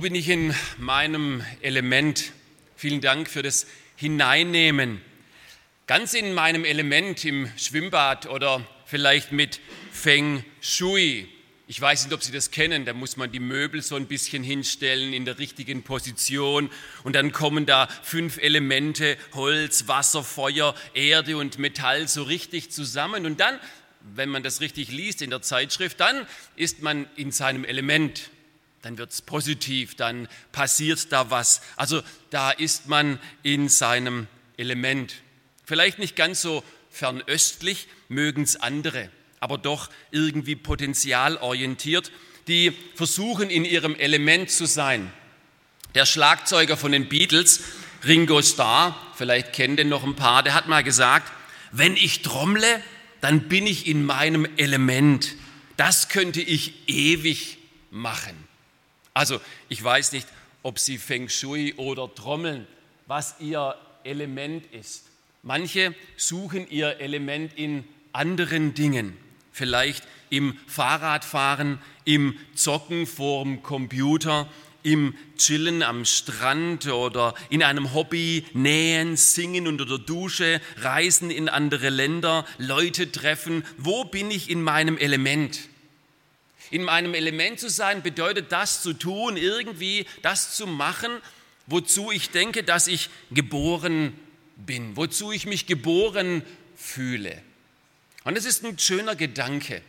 [0.00, 2.32] Wo bin ich in meinem Element?
[2.74, 5.02] Vielen Dank für das Hineinnehmen.
[5.86, 9.60] Ganz in meinem Element im Schwimmbad oder vielleicht mit
[9.92, 11.28] Feng Shui.
[11.66, 14.42] Ich weiß nicht, ob Sie das kennen, da muss man die Möbel so ein bisschen
[14.42, 16.70] hinstellen in der richtigen Position
[17.04, 23.26] und dann kommen da fünf Elemente, Holz, Wasser, Feuer, Erde und Metall so richtig zusammen
[23.26, 23.60] und dann,
[24.14, 26.26] wenn man das richtig liest in der Zeitschrift, dann
[26.56, 28.30] ist man in seinem Element
[28.82, 31.60] dann wird es positiv, dann passiert da was.
[31.76, 35.14] Also da ist man in seinem Element.
[35.64, 42.10] Vielleicht nicht ganz so fernöstlich, mögen es andere, aber doch irgendwie potenzialorientiert,
[42.48, 45.12] die versuchen in ihrem Element zu sein.
[45.94, 47.60] Der Schlagzeuger von den Beatles,
[48.04, 51.30] Ringo Starr, vielleicht kennt ihr noch ein paar, der hat mal gesagt,
[51.72, 52.82] wenn ich trommle,
[53.20, 55.36] dann bin ich in meinem Element.
[55.76, 57.58] Das könnte ich ewig
[57.90, 58.39] machen.
[59.14, 60.28] Also ich weiß nicht,
[60.62, 62.66] ob Sie Feng Shui oder Trommeln,
[63.06, 65.10] was Ihr Element ist.
[65.42, 69.16] Manche suchen ihr Element in anderen Dingen,
[69.52, 74.48] vielleicht im Fahrradfahren, im Zocken vorm Computer,
[74.82, 81.48] im Chillen am Strand oder in einem Hobby, Nähen, Singen unter der Dusche, Reisen in
[81.48, 83.64] andere Länder, Leute treffen.
[83.78, 85.69] Wo bin ich in meinem Element?
[86.70, 91.10] In meinem Element zu sein bedeutet das zu tun, irgendwie das zu machen,
[91.66, 94.18] wozu ich denke, dass ich geboren
[94.56, 96.42] bin, wozu ich mich geboren
[96.76, 97.42] fühle.
[98.24, 99.82] Und es ist ein schöner Gedanke.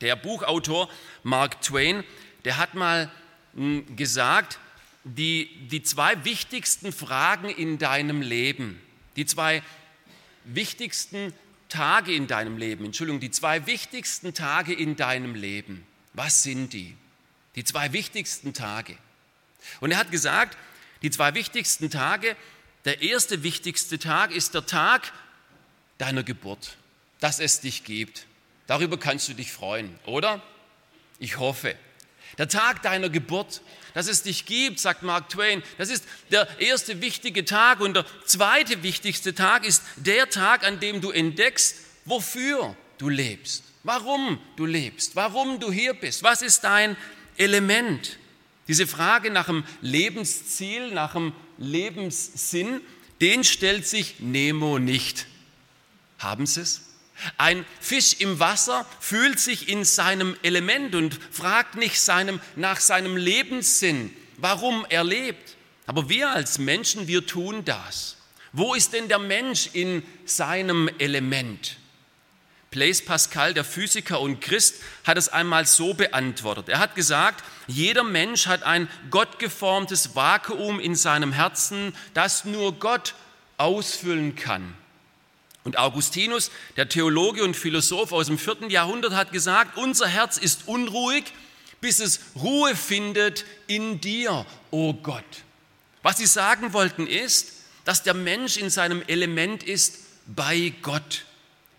[0.00, 0.88] Der Buchautor
[1.22, 2.04] Mark Twain,
[2.44, 3.10] der hat mal
[3.54, 4.58] hm, gesagt,
[5.04, 8.80] die, die zwei wichtigsten Fragen in deinem Leben,
[9.16, 9.62] die zwei
[10.44, 11.32] wichtigsten
[11.68, 16.96] Tage in deinem Leben, Entschuldigung, die zwei wichtigsten Tage in deinem Leben, was sind die?
[17.56, 18.96] Die zwei wichtigsten Tage.
[19.80, 20.56] Und er hat gesagt,
[21.02, 22.36] die zwei wichtigsten Tage,
[22.84, 25.12] der erste wichtigste Tag ist der Tag
[25.98, 26.76] deiner Geburt,
[27.20, 28.26] dass es dich gibt.
[28.66, 30.42] Darüber kannst du dich freuen, oder?
[31.18, 31.74] Ich hoffe.
[32.36, 33.62] Der Tag deiner Geburt,
[33.98, 38.06] dass es dich gibt, sagt Mark Twain, das ist der erste wichtige Tag und der
[38.26, 44.66] zweite wichtigste Tag ist der Tag, an dem du entdeckst, wofür du lebst, warum du
[44.66, 46.96] lebst, warum du hier bist, was ist dein
[47.38, 48.18] Element.
[48.68, 52.80] Diese Frage nach dem Lebensziel, nach dem Lebenssinn,
[53.20, 55.26] den stellt sich Nemo nicht.
[56.20, 56.82] Haben Sie es?
[57.36, 63.16] Ein Fisch im Wasser fühlt sich in seinem Element und fragt nicht seinem, nach seinem
[63.16, 65.56] Lebenssinn, warum er lebt.
[65.86, 68.16] Aber wir als Menschen, wir tun das.
[68.52, 71.76] Wo ist denn der Mensch in seinem Element?
[72.70, 76.68] Blaise Pascal, der Physiker und Christ, hat es einmal so beantwortet.
[76.68, 83.14] Er hat gesagt, jeder Mensch hat ein gottgeformtes Vakuum in seinem Herzen, das nur Gott
[83.56, 84.74] ausfüllen kann.
[85.68, 90.66] Und Augustinus, der Theologe und Philosoph aus dem vierten Jahrhundert, hat gesagt, unser Herz ist
[90.66, 91.24] unruhig,
[91.82, 95.44] bis es Ruhe findet in dir, o oh Gott.
[96.02, 97.52] Was sie sagen wollten ist,
[97.84, 101.26] dass der Mensch in seinem Element ist bei Gott.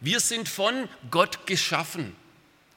[0.01, 2.15] Wir sind von Gott geschaffen.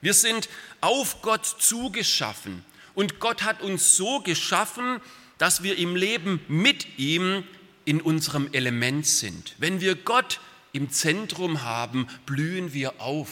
[0.00, 0.48] Wir sind
[0.80, 2.64] auf Gott zugeschaffen.
[2.94, 4.98] Und Gott hat uns so geschaffen,
[5.36, 7.44] dass wir im Leben mit ihm
[7.84, 9.54] in unserem Element sind.
[9.58, 10.40] Wenn wir Gott
[10.72, 13.28] im Zentrum haben, blühen wir auf.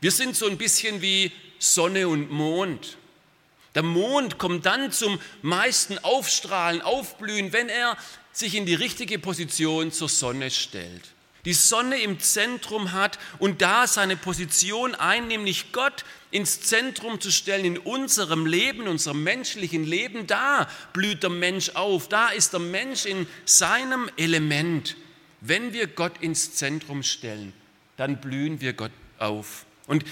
[0.00, 2.98] Wir sind so ein bisschen wie Sonne und Mond.
[3.74, 7.96] Der Mond kommt dann zum meisten Aufstrahlen, Aufblühen, wenn er
[8.32, 11.02] sich in die richtige Position zur Sonne stellt.
[11.44, 17.30] Die Sonne im Zentrum hat und da seine Position einnimmt, nämlich Gott ins Zentrum zu
[17.30, 22.60] stellen in unserem Leben, unserem menschlichen Leben, da blüht der Mensch auf, da ist der
[22.60, 24.96] Mensch in seinem Element.
[25.48, 27.52] Wenn wir Gott ins Zentrum stellen,
[27.96, 29.64] dann blühen wir Gott auf.
[29.86, 30.04] Und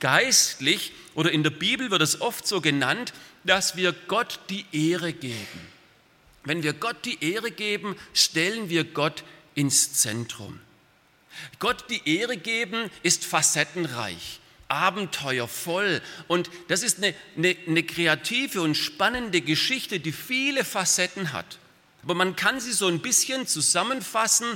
[0.00, 3.12] geistlich oder in der Bibel wird es oft so genannt,
[3.44, 5.60] dass wir Gott die Ehre geben.
[6.44, 10.60] Wenn wir Gott die Ehre geben, stellen wir Gott ins Zentrum.
[11.58, 14.40] Gott die Ehre geben ist facettenreich.
[14.68, 16.02] abenteuervoll.
[16.26, 21.58] Und das ist eine, eine, eine kreative und spannende Geschichte, die viele Facetten hat.
[22.06, 24.46] Aber man kann sie so ein bisschen zusammenfassen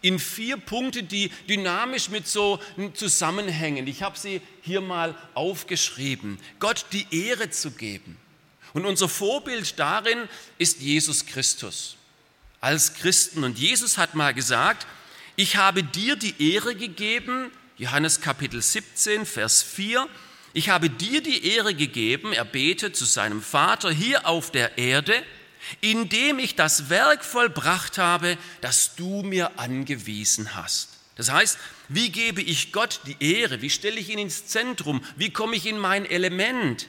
[0.00, 2.60] in vier Punkte, die dynamisch mit so
[2.94, 3.88] zusammenhängen.
[3.88, 6.38] Ich habe sie hier mal aufgeschrieben.
[6.60, 8.16] Gott die Ehre zu geben.
[8.74, 11.96] Und unser Vorbild darin ist Jesus Christus
[12.60, 13.42] als Christen.
[13.42, 14.86] Und Jesus hat mal gesagt,
[15.34, 20.06] ich habe dir die Ehre gegeben, Johannes Kapitel 17, Vers 4,
[20.52, 25.24] ich habe dir die Ehre gegeben, er betet zu seinem Vater hier auf der Erde,
[25.80, 30.90] indem ich das Werk vollbracht habe, das du mir angewiesen hast.
[31.16, 31.58] Das heißt,
[31.88, 33.60] wie gebe ich Gott die Ehre?
[33.62, 35.02] Wie stelle ich ihn ins Zentrum?
[35.16, 36.86] Wie komme ich in mein Element?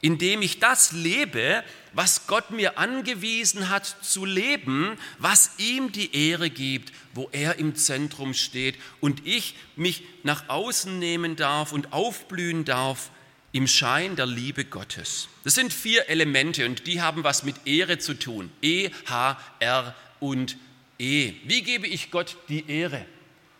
[0.00, 1.62] Indem ich das lebe,
[1.92, 7.76] was Gott mir angewiesen hat zu leben, was ihm die Ehre gibt, wo er im
[7.76, 13.10] Zentrum steht und ich mich nach außen nehmen darf und aufblühen darf
[13.54, 15.28] im Schein der Liebe Gottes.
[15.44, 18.50] Das sind vier Elemente und die haben was mit Ehre zu tun.
[18.60, 20.56] E, H, R und
[20.98, 21.34] E.
[21.44, 23.06] Wie gebe ich Gott die Ehre?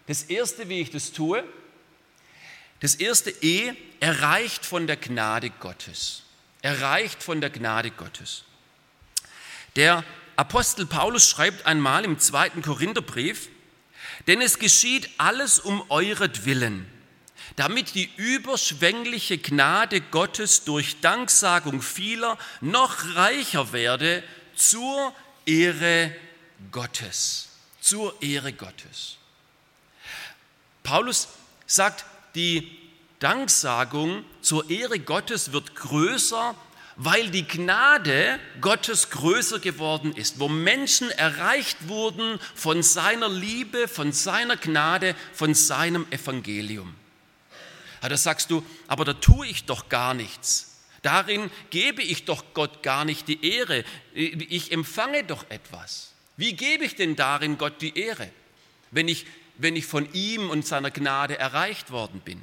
[0.09, 1.45] Das erste, wie ich das tue,
[2.81, 6.25] das erste E erreicht von der Gnade Gottes.
[6.61, 8.43] Erreicht von der Gnade Gottes.
[9.77, 10.03] Der
[10.35, 13.49] Apostel Paulus schreibt einmal im zweiten Korintherbrief,
[14.27, 16.93] denn es geschieht alles um euretwillen
[17.57, 24.23] damit die überschwängliche Gnade Gottes durch Danksagung vieler noch reicher werde
[24.57, 25.15] zur
[25.47, 26.15] Ehre
[26.73, 27.49] Gottes.
[27.81, 29.19] Zur Ehre Gottes.
[30.83, 31.29] Paulus
[31.67, 32.05] sagt,
[32.35, 32.77] die
[33.21, 36.55] Danksagung zur Ehre Gottes wird größer,
[36.97, 44.13] weil die Gnade Gottes größer geworden ist, wo Menschen erreicht wurden von seiner Liebe, von
[44.13, 46.95] seiner Gnade, von seinem Evangelium.
[48.09, 50.77] Da sagst du, aber da tue ich doch gar nichts.
[51.03, 53.85] Darin gebe ich doch Gott gar nicht die Ehre.
[54.15, 56.13] Ich empfange doch etwas.
[56.37, 58.31] Wie gebe ich denn darin Gott die Ehre,
[58.91, 59.27] wenn ich,
[59.59, 62.43] wenn ich von ihm und seiner Gnade erreicht worden bin?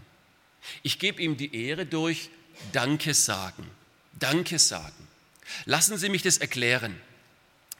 [0.83, 2.29] Ich gebe ihm die Ehre durch
[2.71, 3.69] Danke sagen.
[4.13, 5.07] Danke sagen.
[5.65, 6.99] Lassen Sie mich das erklären.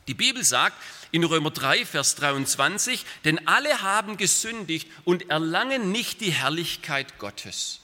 [0.08, 0.76] Die Bibel sagt
[1.12, 7.82] in Römer 3, Vers 23, denn alle haben gesündigt und erlangen nicht die Herrlichkeit Gottes.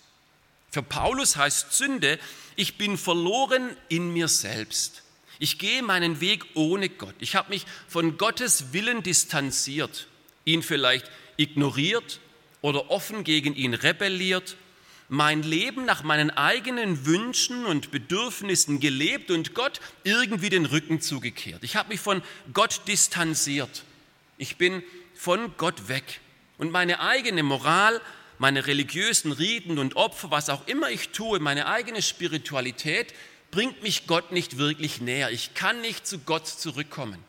[0.72, 2.20] Für Paulus heißt Sünde,
[2.56, 5.04] ich bin verloren in mir selbst.
[5.40, 7.16] Ich gehe meinen Weg ohne Gott.
[7.20, 10.08] Ich habe mich von Gottes Willen distanziert,
[10.46, 12.20] ihn vielleicht ignoriert
[12.62, 14.58] oder offen gegen ihn rebelliert
[15.10, 21.64] mein Leben nach meinen eigenen Wünschen und Bedürfnissen gelebt und Gott irgendwie den Rücken zugekehrt.
[21.64, 22.22] Ich habe mich von
[22.54, 23.84] Gott distanziert.
[24.38, 24.84] Ich bin
[25.16, 26.20] von Gott weg.
[26.58, 28.02] Und meine eigene Moral,
[28.38, 33.14] meine religiösen Riten und Opfer, was auch immer ich tue, meine eigene Spiritualität,
[33.52, 35.32] bringt mich Gott nicht wirklich näher.
[35.32, 37.20] Ich kann nicht zu Gott zurückkommen.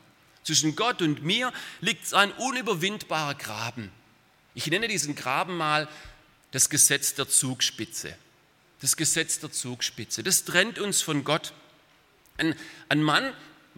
[0.42, 3.90] Zwischen Gott und mir liegt ein unüberwindbarer Graben.
[4.54, 5.88] Ich nenne diesen Graben mal
[6.52, 8.14] das Gesetz der Zugspitze.
[8.80, 10.22] Das Gesetz der Zugspitze.
[10.22, 11.52] Das trennt uns von Gott.
[12.36, 12.54] Ein,
[12.88, 13.32] ein Mann,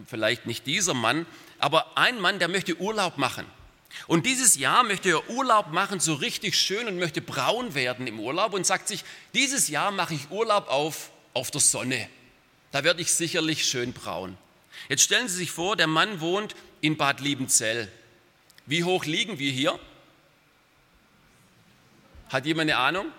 [0.05, 1.25] vielleicht nicht dieser Mann,
[1.59, 3.45] aber ein Mann, der möchte Urlaub machen.
[4.07, 8.19] Und dieses Jahr möchte er Urlaub machen, so richtig schön und möchte braun werden im
[8.19, 9.03] Urlaub und sagt sich,
[9.33, 12.07] dieses Jahr mache ich Urlaub auf, auf der Sonne.
[12.71, 14.37] Da werde ich sicherlich schön braun.
[14.87, 17.91] Jetzt stellen Sie sich vor, der Mann wohnt in Bad Liebenzell.
[18.65, 19.79] Wie hoch liegen wir hier?
[22.31, 23.11] Hat jemand eine Ahnung?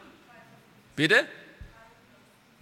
[0.97, 1.26] Bitte?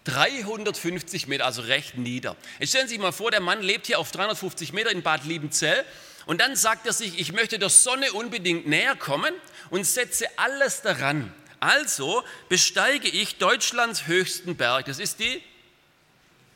[0.05, 2.37] 350 Meter, also recht nieder.
[2.59, 5.25] Jetzt stellen Sie sich mal vor, der Mann lebt hier auf 350 Meter in Bad
[5.25, 5.85] Liebenzell
[6.27, 9.33] und dann sagt er sich, ich möchte der Sonne unbedingt näher kommen
[9.69, 11.33] und setze alles daran.
[11.61, 14.87] Also besteige ich Deutschlands höchsten Berg.
[14.87, 15.43] Das ist die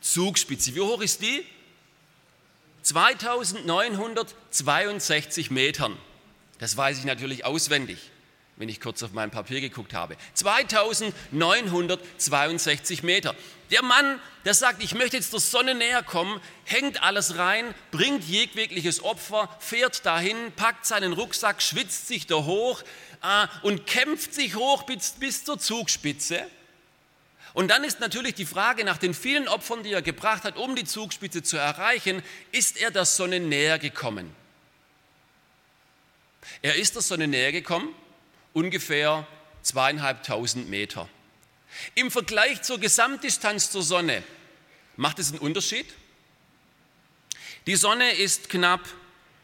[0.00, 0.74] Zugspitze.
[0.74, 1.46] Wie hoch ist die?
[2.82, 5.96] 2962 Metern.
[6.58, 8.10] Das weiß ich natürlich auswendig
[8.56, 10.16] wenn ich kurz auf mein Papier geguckt habe.
[10.34, 13.34] 2962 Meter.
[13.70, 18.24] Der Mann, der sagt, ich möchte jetzt der Sonne näher kommen, hängt alles rein, bringt
[18.24, 22.82] jegliches Opfer, fährt dahin, packt seinen Rucksack, schwitzt sich da hoch
[23.22, 26.46] äh, und kämpft sich hoch bis, bis zur Zugspitze.
[27.54, 30.76] Und dann ist natürlich die Frage nach den vielen Opfern, die er gebracht hat, um
[30.76, 34.34] die Zugspitze zu erreichen, ist er der Sonne näher gekommen?
[36.62, 37.94] Er ist der Sonne näher gekommen,
[38.54, 39.26] ungefähr
[39.62, 41.08] zweieinhalbtausend Meter.
[41.94, 44.22] Im Vergleich zur Gesamtdistanz zur Sonne
[44.96, 45.86] macht es einen Unterschied.
[47.66, 48.80] Die Sonne ist knapp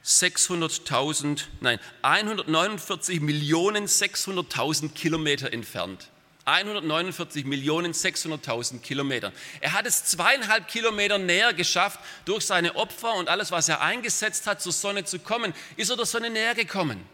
[0.05, 6.09] 600.000, nein, 149 Millionen 600.000 Kilometer entfernt.
[6.47, 9.33] 149 Millionen 600.000 Kilometern.
[9.61, 14.47] Er hat es zweieinhalb Kilometer näher geschafft, durch seine Opfer und alles, was er eingesetzt
[14.47, 15.53] hat, zur Sonne zu kommen.
[15.77, 17.05] Ist er der Sonne näher gekommen?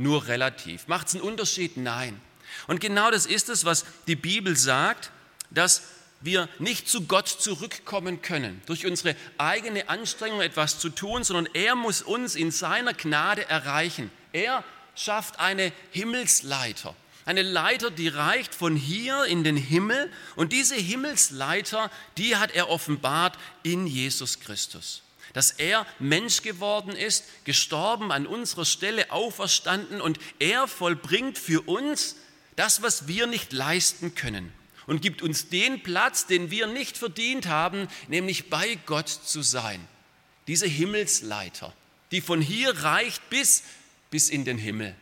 [0.00, 0.88] Nur relativ.
[0.88, 1.76] Macht es einen Unterschied?
[1.76, 2.18] Nein.
[2.66, 5.10] Und genau das ist es, was die Bibel sagt,
[5.50, 5.82] dass
[6.22, 11.74] wir nicht zu Gott zurückkommen können, durch unsere eigene Anstrengung etwas zu tun, sondern er
[11.74, 14.10] muss uns in seiner Gnade erreichen.
[14.32, 14.64] Er
[14.94, 16.96] schafft eine Himmelsleiter.
[17.26, 20.10] Eine Leiter, die reicht von hier in den Himmel.
[20.34, 25.02] Und diese Himmelsleiter, die hat er offenbart in Jesus Christus.
[25.32, 32.16] Dass er Mensch geworden ist, gestorben an unserer Stelle, auferstanden und er vollbringt für uns
[32.56, 34.52] das, was wir nicht leisten können
[34.86, 39.86] und gibt uns den Platz, den wir nicht verdient haben, nämlich bei Gott zu sein.
[40.48, 41.72] Diese Himmelsleiter,
[42.10, 43.62] die von hier reicht bis,
[44.10, 44.96] bis in den Himmel.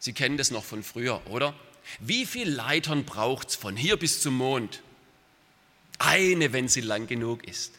[0.00, 1.54] Sie kennen das noch von früher, oder?
[2.00, 4.82] Wie viele Leitern braucht es von hier bis zum Mond?
[5.98, 7.74] Eine, wenn sie lang genug ist.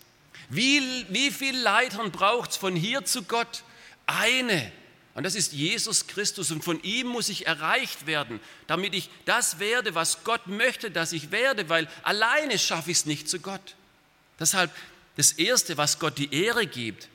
[0.50, 3.64] Wie, wie viele Leitern braucht es von hier zu Gott?
[4.06, 4.72] Eine.
[5.14, 9.58] Und das ist Jesus Christus und von ihm muss ich erreicht werden, damit ich das
[9.58, 13.76] werde, was Gott möchte, dass ich werde, weil alleine schaffe ich es nicht zu Gott.
[14.40, 14.72] Deshalb
[15.16, 17.10] das Erste, was Gott die Ehre gibt,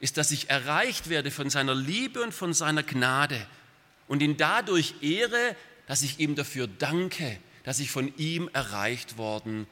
[0.00, 3.46] ist, dass ich erreicht werde von seiner Liebe und von seiner Gnade
[4.08, 5.54] und ihn dadurch ehre,
[5.86, 9.66] dass ich ihm dafür danke, dass ich von ihm erreicht worden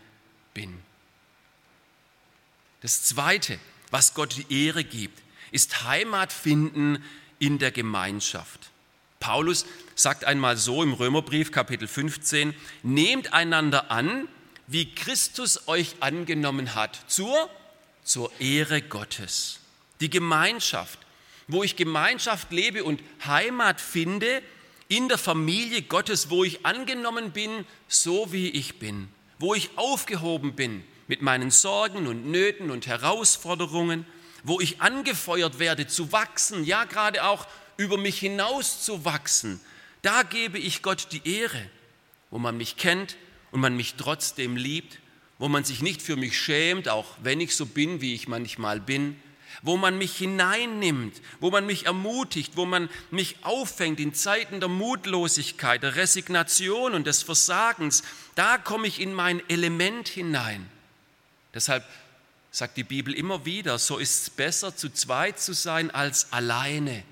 [0.53, 0.79] bin.
[2.81, 3.59] Das Zweite,
[3.91, 5.21] was Gott die Ehre gibt,
[5.51, 7.05] ist Heimat finden
[7.39, 8.71] in der Gemeinschaft.
[9.19, 14.29] Paulus sagt einmal so im Römerbrief Kapitel 15, nehmt einander an,
[14.67, 17.51] wie Christus euch angenommen hat, zur,
[18.03, 19.61] zur Ehre Gottes.
[20.01, 20.99] Die Gemeinschaft,
[21.49, 24.43] wo ich Gemeinschaft lebe und Heimat finde
[24.89, 29.09] in der Familie Gottes, wo ich angenommen bin, so wie ich bin,
[29.39, 34.07] wo ich aufgehoben bin mit meinen Sorgen und Nöten und Herausforderungen,
[34.45, 39.61] wo ich angefeuert werde zu wachsen, ja gerade auch über mich hinaus zu wachsen,
[40.03, 41.69] da gebe ich Gott die Ehre,
[42.31, 43.17] wo man mich kennt
[43.51, 45.01] und man mich trotzdem liebt,
[45.41, 48.79] wo man sich nicht für mich schämt, auch wenn ich so bin, wie ich manchmal
[48.79, 49.21] bin,
[49.63, 54.69] wo man mich hineinnimmt, wo man mich ermutigt, wo man mich auffängt in Zeiten der
[54.69, 58.05] Mutlosigkeit, der Resignation und des Versagens,
[58.37, 60.71] da komme ich in mein Element hinein.
[61.55, 61.85] Deshalb
[62.51, 67.05] sagt die Bibel immer wieder, so ist es besser, zu zweit zu sein als alleine.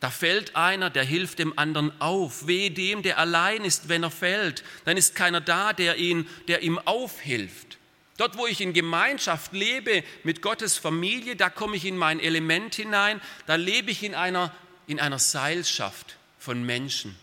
[0.00, 2.46] Da fällt einer, der hilft dem anderen auf.
[2.46, 4.64] Weh dem, der allein ist, wenn er fällt.
[4.86, 7.76] Dann ist keiner da, der, ihn, der ihm aufhilft.
[8.16, 12.74] Dort, wo ich in Gemeinschaft lebe mit Gottes Familie, da komme ich in mein Element
[12.74, 13.20] hinein.
[13.46, 14.54] Da lebe ich in einer,
[14.86, 17.14] in einer Seilschaft von Menschen.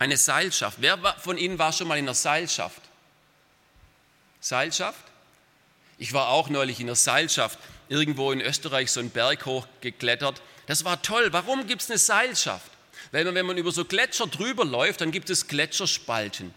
[0.00, 0.78] Eine Seilschaft.
[0.80, 2.82] Wer von Ihnen war schon mal in einer Seilschaft?
[4.44, 5.02] Seilschaft?
[5.96, 7.58] Ich war auch neulich in der Seilschaft
[7.88, 10.42] irgendwo in Österreich so einen Berg hochgeklettert.
[10.66, 11.28] Das war toll.
[11.32, 12.70] Warum gibt es eine Seilschaft?
[13.10, 16.52] Weil man, wenn man über so Gletscher drüber läuft, dann gibt es Gletscherspalten.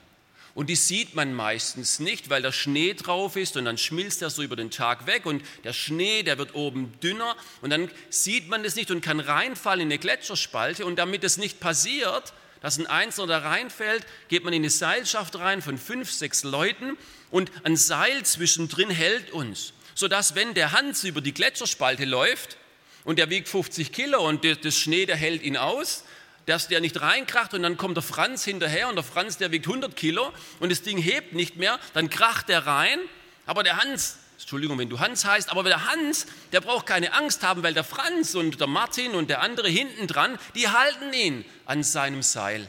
[0.54, 4.32] Und die sieht man meistens nicht, weil der Schnee drauf ist und dann schmilzt er
[4.32, 8.50] so über den Tag weg und der Schnee, der wird oben dünner und dann sieht
[8.50, 10.86] man das nicht und kann reinfallen in eine Gletscherspalte.
[10.86, 15.38] Und damit es nicht passiert, dass ein Einzelner da reinfällt, geht man in eine Seilschaft
[15.38, 16.98] rein von fünf, sechs Leuten
[17.32, 22.58] und ein Seil zwischendrin hält uns, sodass wenn der Hans über die Gletscherspalte läuft
[23.04, 26.04] und der wiegt 50 Kilo und das Schnee, der hält ihn aus,
[26.46, 29.68] dass der nicht reinkracht und dann kommt der Franz hinterher und der Franz, der wiegt
[29.68, 33.00] 100 Kilo und das Ding hebt nicht mehr, dann kracht der rein,
[33.46, 37.44] aber der Hans, Entschuldigung, wenn du Hans heißt, aber der Hans, der braucht keine Angst
[37.44, 41.44] haben, weil der Franz und der Martin und der andere hinten dran, die halten ihn
[41.66, 42.68] an seinem Seil.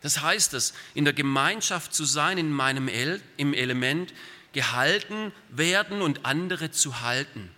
[0.00, 4.14] Das heißt es, in der Gemeinschaft zu sein, in meinem El im Element,
[4.52, 7.50] gehalten werden und andere zu halten.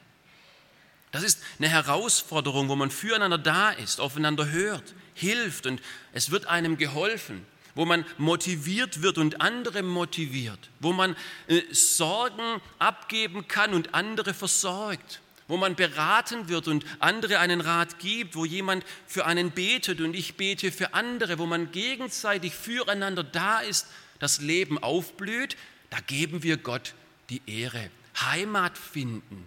[1.12, 5.80] Das ist eine Herausforderung, wo man füreinander da ist, aufeinander hört, hilft und
[6.12, 12.60] es wird einem geholfen, wo man motiviert wird und andere motiviert, wo man äh, Sorgen
[12.78, 18.44] abgeben kann und andere versorgt wo man beraten wird und andere einen Rat gibt, wo
[18.44, 23.88] jemand für einen betet und ich bete für andere, wo man gegenseitig füreinander da ist,
[24.20, 25.56] das Leben aufblüht,
[25.90, 26.94] da geben wir Gott
[27.30, 27.90] die Ehre.
[28.20, 29.44] Heimat finden.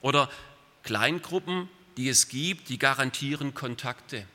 [0.00, 0.28] Oder
[0.82, 4.26] Kleingruppen, die es gibt, die garantieren Kontakte.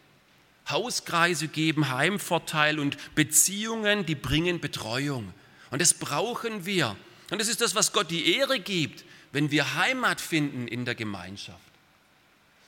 [0.72, 5.34] Hauskreise geben Heimvorteil und Beziehungen, die bringen Betreuung.
[5.70, 6.96] Und das brauchen wir.
[7.30, 10.96] Und das ist das, was Gott die Ehre gibt, wenn wir Heimat finden in der
[10.96, 11.60] Gemeinschaft.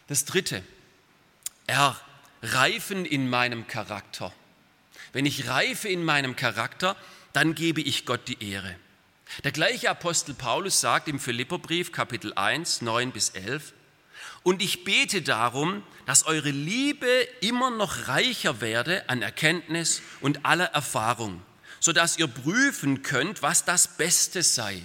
[0.08, 0.64] Das Dritte,
[1.68, 4.34] erreifen in meinem Charakter.
[5.12, 6.96] wenn ich reife in meinem Charakter,
[7.34, 8.76] dann gebe ich Gott die Ehre.
[9.44, 13.74] Der gleiche Apostel Paulus sagt im Philipperbrief Kapitel 1, 9 bis 11,
[14.44, 17.08] und ich bete darum, dass eure Liebe
[17.42, 21.42] immer noch reicher werde an Erkenntnis und aller Erfahrung,
[21.80, 24.82] sodass ihr prüfen könnt, was das Beste sei,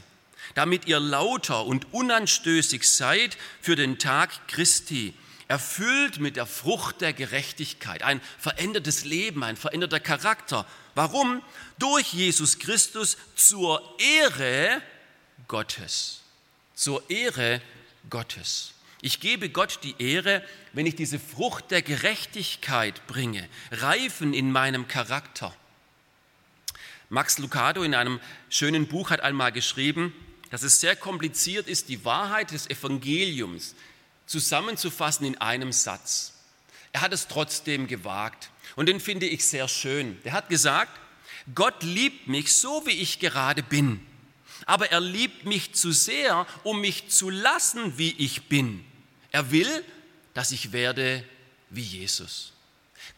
[0.54, 5.12] damit ihr lauter und unanstößig seid für den Tag Christi,
[5.48, 10.66] erfüllt mit der Frucht der Gerechtigkeit, ein verändertes Leben, ein veränderter Charakter.
[10.94, 11.42] Warum?
[11.78, 14.82] Durch Jesus Christus zur Ehre
[15.48, 16.20] Gottes.
[16.74, 17.62] Zur Ehre
[18.10, 18.74] Gottes.
[19.00, 24.88] Ich gebe Gott die Ehre, wenn ich diese Frucht der Gerechtigkeit bringe, reifen in meinem
[24.88, 25.54] Charakter.
[27.08, 30.12] Max Lucado in einem schönen Buch hat einmal geschrieben,
[30.50, 33.74] dass es sehr kompliziert ist, die Wahrheit des Evangeliums
[34.26, 36.34] zusammenzufassen in einem Satz.
[36.92, 40.18] Er hat es trotzdem gewagt und den finde ich sehr schön.
[40.24, 40.98] Er hat gesagt,
[41.54, 44.04] Gott liebt mich so, wie ich gerade bin,
[44.66, 48.84] aber er liebt mich zu sehr, um mich zu lassen, wie ich bin.
[49.30, 49.84] Er will,
[50.34, 51.24] dass ich werde
[51.70, 52.52] wie Jesus.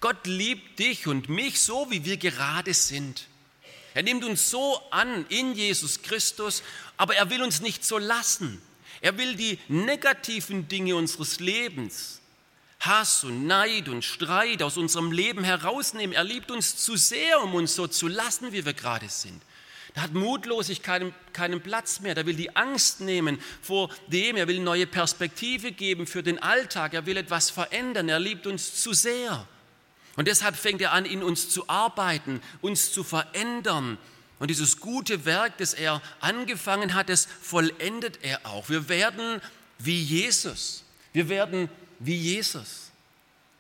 [0.01, 3.27] Gott liebt dich und mich so, wie wir gerade sind.
[3.95, 6.63] Er nimmt uns so an in Jesus Christus,
[6.97, 8.63] aber er will uns nicht so lassen.
[9.01, 12.21] Er will die negativen Dinge unseres Lebens,
[12.81, 16.15] Hass und Neid und Streit aus unserem Leben herausnehmen.
[16.15, 19.43] Er liebt uns zu sehr, um uns so zu lassen, wie wir gerade sind.
[19.95, 22.17] Da hat Mutlosigkeit keinen Platz mehr.
[22.17, 24.37] Er will die Angst nehmen vor dem.
[24.37, 26.95] Er will neue Perspektive geben für den Alltag.
[26.95, 28.09] Er will etwas verändern.
[28.09, 29.47] Er liebt uns zu sehr.
[30.17, 33.99] Und deshalb fängt er an, in uns zu arbeiten, uns zu verändern,
[34.41, 38.71] und dieses gute Werk, das er angefangen hat, das vollendet er auch.
[38.71, 39.41] Wir werden
[39.79, 40.83] wie Jesus.
[41.13, 41.69] Wir werden
[41.99, 42.91] wie Jesus.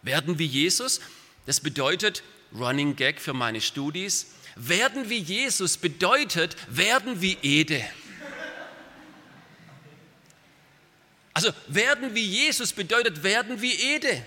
[0.00, 1.02] Werden wie Jesus,
[1.44, 2.22] das bedeutet,
[2.54, 7.84] Running Gag für meine Studis, werden wie Jesus bedeutet, werden wie Ede.
[11.32, 14.24] Also werden wie Jesus bedeutet, werden wie Ede.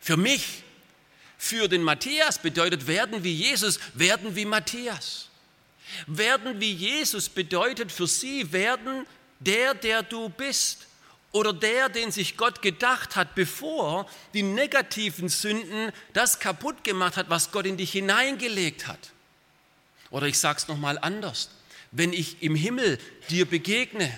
[0.00, 0.62] Für mich.
[1.38, 5.28] Für den Matthias bedeutet, werden wie Jesus, werden wie Matthias.
[6.06, 9.06] Werden wie Jesus bedeutet für sie, werden
[9.40, 10.86] der, der du bist
[11.32, 17.28] oder der, den sich Gott gedacht hat, bevor die negativen Sünden das kaputt gemacht hat,
[17.28, 19.13] was Gott in dich hineingelegt hat.
[20.14, 21.50] Oder ich sage es nochmal anders.
[21.90, 22.98] Wenn ich im Himmel
[23.28, 24.08] dir begegne,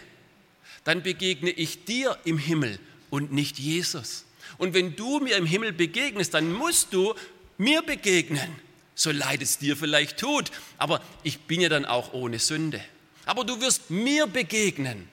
[0.84, 2.78] dann begegne ich dir im Himmel
[3.10, 4.24] und nicht Jesus.
[4.58, 7.14] Und wenn du mir im Himmel begegnest, dann musst du
[7.58, 8.50] mir begegnen
[8.96, 12.82] so leid es dir vielleicht tut, aber ich bin ja dann auch ohne Sünde.
[13.26, 15.08] Aber du wirst mir begegnen.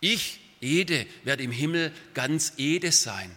[0.00, 3.30] Ich, Ede, werde im Himmel ganz Ede sein.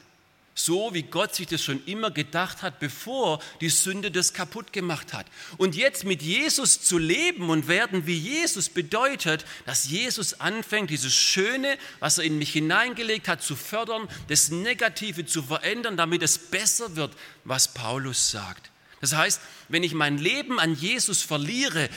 [0.61, 5.13] So wie Gott sich das schon immer gedacht hat, bevor die Sünde das kaputt gemacht
[5.13, 5.25] hat.
[5.57, 11.15] Und jetzt mit Jesus zu leben und werden wie Jesus bedeutet, dass Jesus anfängt, dieses
[11.15, 16.37] Schöne, was er in mich hineingelegt hat, zu fördern, das Negative zu verändern, damit es
[16.37, 17.13] besser wird,
[17.45, 18.69] was Paulus sagt.
[18.99, 21.87] Das heißt, wenn ich mein Leben an Jesus verliere,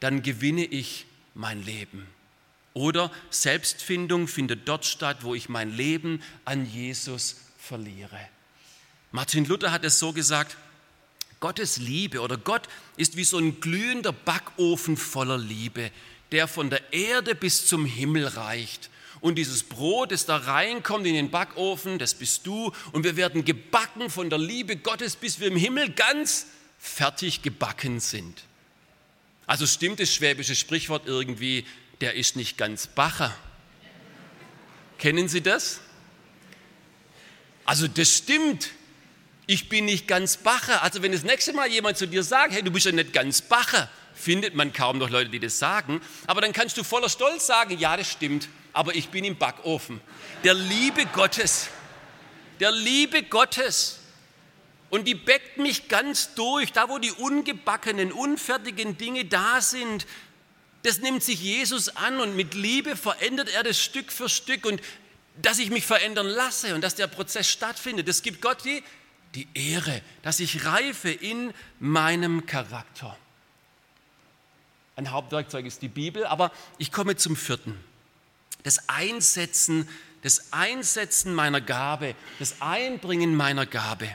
[0.00, 2.06] dann gewinne ich mein Leben.
[2.74, 8.18] Oder Selbstfindung findet dort statt, wo ich mein Leben an Jesus verliere.
[9.12, 10.56] Martin Luther hat es so gesagt,
[11.40, 15.90] Gottes Liebe oder Gott ist wie so ein glühender Backofen voller Liebe,
[16.32, 18.90] der von der Erde bis zum Himmel reicht.
[19.20, 22.72] Und dieses Brot, das da reinkommt in den Backofen, das bist du.
[22.92, 26.46] Und wir werden gebacken von der Liebe Gottes, bis wir im Himmel ganz
[26.78, 28.44] fertig gebacken sind.
[29.46, 31.66] Also stimmt das schwäbische Sprichwort irgendwie,
[32.00, 33.34] der ist nicht ganz Bacher.
[34.98, 35.80] Kennen Sie das?
[37.70, 38.70] Also das stimmt.
[39.46, 40.82] Ich bin nicht ganz Bacher.
[40.82, 43.42] Also wenn das nächste Mal jemand zu dir sagt, hey, du bist ja nicht ganz
[43.42, 46.00] Bacher, findet man kaum noch Leute, die das sagen.
[46.26, 50.00] Aber dann kannst du voller Stolz sagen, ja, das stimmt aber ich bin im Backofen.
[50.44, 51.68] Der Liebe Gottes,
[52.58, 53.98] der Liebe Gottes.
[54.90, 60.04] Und die bäckt mich ganz durch, da wo die ungebackenen, unfertigen Dinge da sind.
[60.82, 64.80] Das nimmt sich Jesus an und mit Liebe verändert er das Stück für Stück und
[65.40, 68.08] dass ich mich verändern lasse und dass der Prozess stattfindet.
[68.08, 68.82] Das gibt Gott die,
[69.34, 73.16] die Ehre, dass ich reife in meinem Charakter.
[74.96, 77.78] Ein Hauptwerkzeug ist die Bibel, aber ich komme zum vierten
[78.62, 79.88] das Einsetzen,
[80.22, 84.14] das Einsetzen meiner Gabe, das Einbringen meiner Gabe.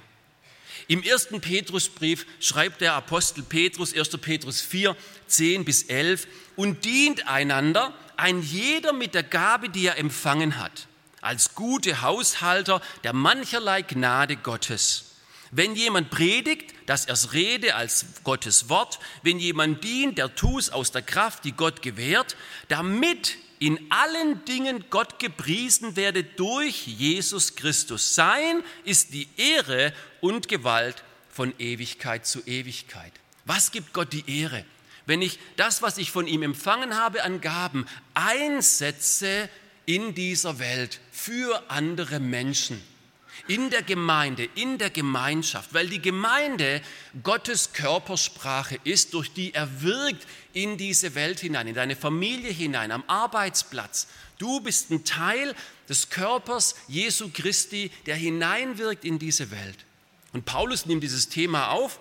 [0.88, 4.10] Im ersten Petrusbrief schreibt der Apostel Petrus, 1.
[4.17, 4.95] Petrus 4,
[5.28, 10.88] 10 bis 11, und dient einander, ein jeder mit der Gabe, die er empfangen hat,
[11.25, 15.15] als gute Haushalter der mancherlei Gnade Gottes.
[15.51, 18.99] Wenn jemand predigt, dass er's rede als Gottes Wort.
[19.23, 22.35] Wenn jemand dient, der tu's aus der Kraft, die Gott gewährt,
[22.67, 28.15] damit in allen Dingen Gott gepriesen werde durch Jesus Christus.
[28.15, 33.13] Sein ist die Ehre und Gewalt von Ewigkeit zu Ewigkeit.
[33.45, 34.65] Was gibt Gott die Ehre?
[35.05, 39.49] Wenn ich das, was ich von ihm empfangen habe an Gaben, einsetze
[39.86, 42.82] in dieser Welt für andere Menschen
[43.48, 46.82] in der Gemeinde, in der Gemeinschaft, weil die Gemeinde
[47.21, 52.91] Gottes Körpersprache ist, durch die er wirkt in diese Welt hinein, in deine Familie hinein,
[52.91, 54.08] am Arbeitsplatz.
[54.38, 55.54] Du bist ein Teil
[55.88, 59.86] des Körpers Jesu Christi, der hineinwirkt in diese Welt.
[60.34, 62.00] Und Paulus nimmt dieses Thema auf.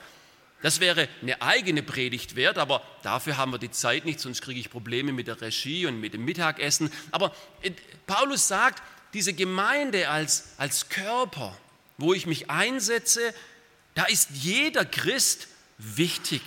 [0.64, 4.58] Das wäre eine eigene Predigt wert, aber dafür haben wir die Zeit nicht, sonst kriege
[4.58, 6.90] ich Probleme mit der Regie und mit dem Mittagessen.
[7.10, 7.70] Aber äh,
[8.06, 11.54] Paulus sagt, diese Gemeinde als, als Körper,
[11.98, 13.34] wo ich mich einsetze,
[13.94, 16.40] da ist jeder Christ wichtig.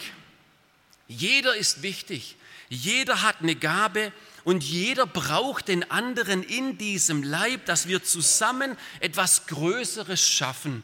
[1.08, 2.38] Jeder ist wichtig.
[2.70, 4.12] Jeder hat eine Gabe
[4.44, 10.84] und jeder braucht den anderen in diesem Leib, dass wir zusammen etwas Größeres schaffen.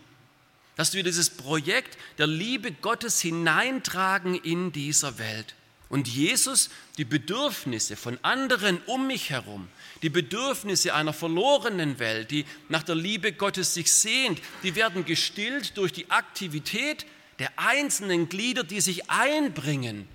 [0.76, 5.56] Dass wir dieses Projekt der Liebe Gottes hineintragen in dieser Welt.
[5.90, 9.68] Und Jesus die Bedürfnisse von anderen um mich herum,
[10.02, 15.78] die Bedürfnisse einer verlorenen Welt, die nach der Liebe Gottes sich sehnt, die werden gestillt
[15.78, 17.06] durch die Aktivität
[17.38, 20.08] der einzelnen Glieder, die sich einbringen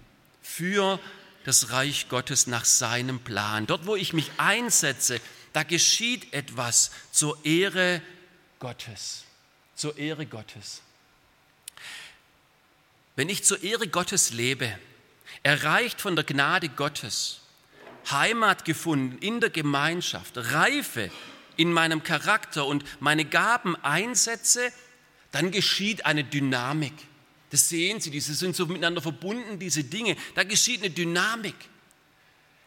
[0.43, 0.99] für
[1.45, 3.67] das Reich Gottes nach seinem Plan.
[3.67, 5.21] Dort, wo ich mich einsetze,
[5.53, 8.03] da geschieht etwas zur Ehre
[8.59, 9.28] Gottes.
[9.79, 10.83] Zur Ehre Gottes.
[13.15, 14.77] Wenn ich zur Ehre Gottes lebe,
[15.45, 17.43] erreicht von der Gnade Gottes,
[18.11, 21.13] Heimat gefunden in der Gemeinschaft, Reife
[21.57, 24.73] in meinem Charakter und meine Gaben einsetze,
[25.31, 26.95] dann geschieht eine Dynamik.
[27.51, 30.17] Das sehen Sie, diese sind so miteinander verbunden, diese Dinge.
[30.35, 31.55] Da geschieht eine Dynamik.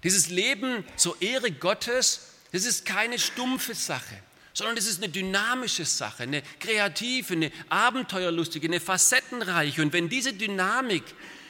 [0.01, 4.15] Dieses Leben zur Ehre Gottes, das ist keine stumpfe Sache,
[4.53, 9.81] sondern das ist eine dynamische Sache, eine kreative, eine abenteuerlustige, eine facettenreiche.
[9.81, 11.03] Und wenn diese Dynamik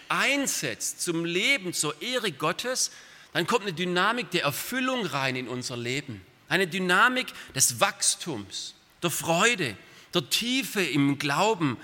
[0.09, 2.91] einsetzt zum Leben zur Ehre Gottes,
[3.33, 6.21] dann kommt eine Dynamik der Erfüllung rein in unser Leben.
[6.49, 9.77] Eine Dynamik des Wachstums, der Freude,
[10.13, 11.77] der Tiefe im Glauben,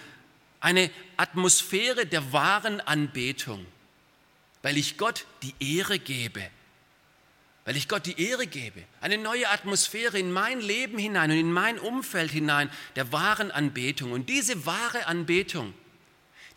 [0.60, 3.66] eine Atmosphäre der wahren Anbetung,
[4.62, 6.50] weil ich Gott die Ehre gebe.
[7.68, 8.82] Weil ich Gott die Ehre gebe.
[9.02, 14.14] Eine neue Atmosphäre in mein Leben hinein und in mein Umfeld hinein der wahren Anbetung.
[14.14, 15.74] Und diese wahre Anbetung,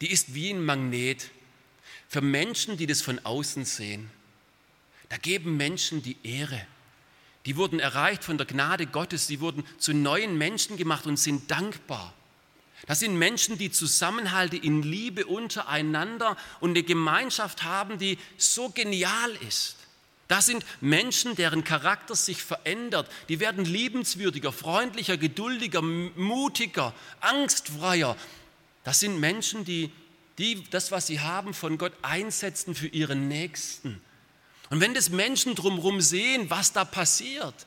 [0.01, 1.31] die ist wie ein Magnet
[2.07, 4.09] für Menschen, die das von außen sehen.
[5.09, 6.65] Da geben Menschen die Ehre.
[7.45, 11.51] Die wurden erreicht von der Gnade Gottes, die wurden zu neuen Menschen gemacht und sind
[11.51, 12.15] dankbar.
[12.87, 19.33] Das sind Menschen, die Zusammenhalte in Liebe untereinander und eine Gemeinschaft haben, die so genial
[19.49, 19.80] ist.
[20.31, 23.11] Das sind Menschen, deren Charakter sich verändert.
[23.29, 28.17] Die werden liebenswürdiger, freundlicher, geduldiger, mutiger, angstfreier.
[28.85, 29.91] Das sind Menschen, die
[30.39, 34.01] die das, was sie haben, von Gott einsetzen für ihren Nächsten.
[34.71, 37.67] Und wenn das Menschen drumherum sehen, was da passiert,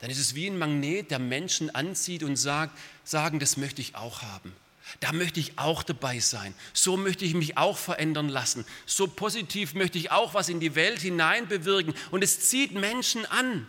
[0.00, 3.94] dann ist es wie ein Magnet, der Menschen anzieht und sagt, sagen, das möchte ich
[3.94, 4.52] auch haben.
[4.98, 6.54] Da möchte ich auch dabei sein.
[6.72, 8.64] So möchte ich mich auch verändern lassen.
[8.86, 11.94] So positiv möchte ich auch was in die Welt hinein bewirken.
[12.10, 13.68] Und es zieht Menschen an.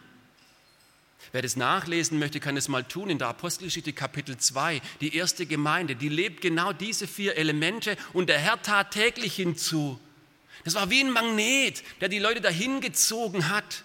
[1.31, 4.81] Wer das nachlesen möchte, kann es mal tun in der Apostelgeschichte Kapitel 2.
[4.99, 9.99] Die erste Gemeinde, die lebt genau diese vier Elemente und der Herr tat täglich hinzu.
[10.63, 13.84] Das war wie ein Magnet, der die Leute dahin gezogen hat,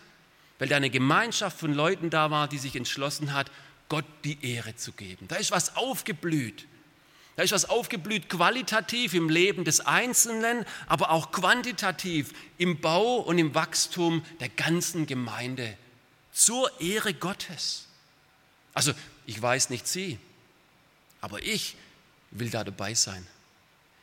[0.58, 3.50] weil da eine Gemeinschaft von Leuten da war, die sich entschlossen hat,
[3.88, 5.28] Gott die Ehre zu geben.
[5.28, 6.66] Da ist was aufgeblüht.
[7.36, 13.38] Da ist was aufgeblüht qualitativ im Leben des Einzelnen, aber auch quantitativ im Bau und
[13.38, 15.76] im Wachstum der ganzen Gemeinde
[16.32, 17.86] zur Ehre Gottes.
[18.72, 18.92] Also
[19.26, 20.18] ich weiß nicht Sie,
[21.20, 21.76] aber ich
[22.30, 23.26] will da dabei sein.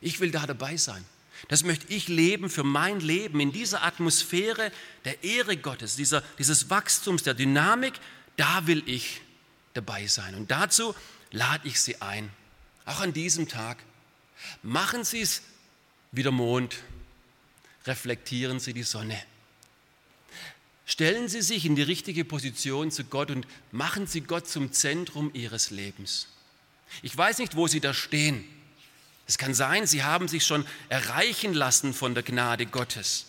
[0.00, 1.04] Ich will da dabei sein.
[1.48, 4.70] Das möchte ich leben für mein Leben in dieser Atmosphäre
[5.04, 7.94] der Ehre Gottes, dieser, dieses Wachstums, der Dynamik.
[8.36, 9.20] Da will ich
[9.74, 10.34] dabei sein.
[10.34, 10.94] Und dazu
[11.30, 12.30] lade ich Sie ein,
[12.86, 13.78] auch an diesem Tag.
[14.62, 15.42] Machen Sie es
[16.12, 16.76] wie der Mond,
[17.86, 19.20] reflektieren Sie die Sonne.
[20.86, 25.30] Stellen Sie sich in die richtige Position zu Gott und machen Sie Gott zum Zentrum
[25.32, 26.28] Ihres Lebens.
[27.02, 28.44] Ich weiß nicht, wo Sie da stehen.
[29.26, 33.26] Es kann sein, Sie haben sich schon erreichen lassen von der Gnade Gottes.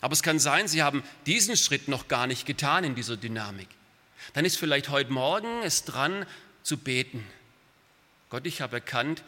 [0.00, 3.68] Aber es kann sein, Sie haben diesen Schritt noch gar nicht getan in dieser Dynamik.
[4.32, 6.26] Dann ist vielleicht heute Morgen es dran
[6.62, 7.24] zu beten.
[8.36, 9.22] Gott, ich habe erkannt,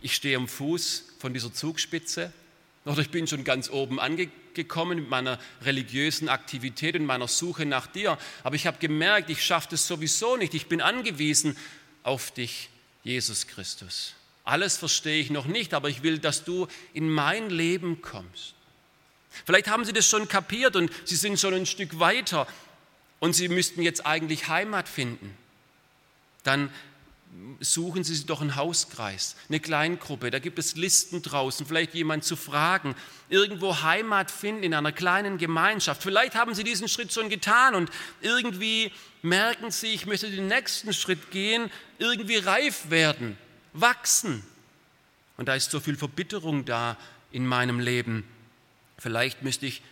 [0.00, 2.32] ich stehe am Fuß von dieser Zugspitze
[2.84, 7.88] oder ich bin schon ganz oben angekommen mit meiner religiösen Aktivität und meiner Suche nach
[7.88, 8.16] dir.
[8.44, 10.54] Aber ich habe gemerkt, ich schaffe das sowieso nicht.
[10.54, 11.56] Ich bin angewiesen
[12.04, 12.70] auf dich,
[13.02, 14.14] Jesus Christus.
[14.44, 18.54] Alles verstehe ich noch nicht, aber ich will, dass du in mein Leben kommst.
[19.44, 22.46] Vielleicht haben Sie das schon kapiert und Sie sind schon ein Stück weiter
[23.18, 25.36] und Sie müssten jetzt eigentlich Heimat finden.
[26.44, 26.70] Dann
[27.60, 32.24] suchen Sie sich doch einen Hauskreis, eine Kleingruppe, da gibt es Listen draußen, vielleicht jemand
[32.24, 32.94] zu fragen,
[33.28, 36.02] irgendwo Heimat finden in einer kleinen Gemeinschaft.
[36.02, 37.90] Vielleicht haben Sie diesen Schritt schon getan und
[38.20, 43.36] irgendwie merken Sie, ich möchte den nächsten Schritt gehen, irgendwie reif werden,
[43.72, 44.42] wachsen.
[45.36, 46.96] Und da ist so viel Verbitterung da
[47.30, 48.24] in meinem Leben.
[48.98, 49.82] Vielleicht müsste ich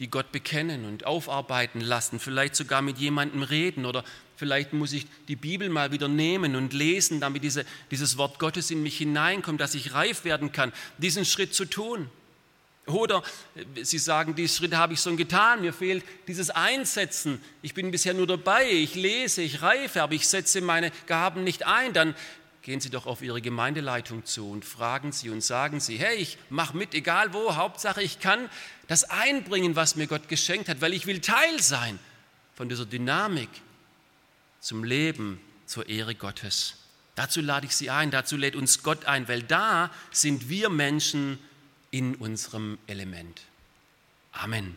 [0.00, 4.04] die Gott bekennen und aufarbeiten lassen, vielleicht sogar mit jemandem reden oder
[4.36, 8.70] vielleicht muss ich die Bibel mal wieder nehmen und lesen, damit diese, dieses Wort Gottes
[8.70, 12.10] in mich hineinkommt, dass ich reif werden kann, diesen Schritt zu tun.
[12.86, 13.24] Oder
[13.82, 17.40] Sie sagen, diesen Schritt habe ich schon getan, mir fehlt dieses Einsetzen.
[17.60, 21.66] Ich bin bisher nur dabei, ich lese, ich reife, aber ich setze meine Gaben nicht
[21.66, 21.92] ein.
[21.92, 22.14] Dann
[22.66, 26.36] gehen Sie doch auf Ihre Gemeindeleitung zu und fragen Sie und sagen Sie, hey, ich
[26.50, 28.50] mache mit, egal wo, Hauptsache ich kann
[28.88, 31.96] das einbringen, was mir Gott geschenkt hat, weil ich will Teil sein
[32.56, 33.48] von dieser Dynamik
[34.58, 36.74] zum Leben zur Ehre Gottes.
[37.14, 41.38] Dazu lade ich Sie ein, dazu lädt uns Gott ein, weil da sind wir Menschen
[41.92, 43.42] in unserem Element.
[44.32, 44.76] Amen.